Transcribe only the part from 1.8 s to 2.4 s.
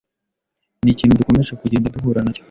duhura nacyo